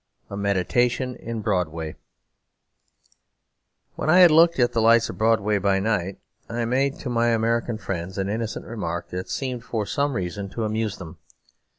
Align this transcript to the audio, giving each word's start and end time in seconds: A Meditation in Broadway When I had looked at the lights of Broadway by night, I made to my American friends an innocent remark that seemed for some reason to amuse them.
A 0.31 0.35
Meditation 0.35 1.15
in 1.15 1.41
Broadway 1.41 1.95
When 3.93 4.09
I 4.09 4.17
had 4.21 4.31
looked 4.31 4.57
at 4.57 4.73
the 4.73 4.81
lights 4.81 5.11
of 5.11 5.19
Broadway 5.19 5.59
by 5.59 5.77
night, 5.79 6.17
I 6.49 6.65
made 6.65 6.97
to 7.01 7.09
my 7.11 7.27
American 7.27 7.77
friends 7.77 8.17
an 8.17 8.27
innocent 8.27 8.65
remark 8.65 9.09
that 9.09 9.29
seemed 9.29 9.63
for 9.63 9.85
some 9.85 10.13
reason 10.15 10.49
to 10.49 10.63
amuse 10.65 10.97
them. 10.97 11.19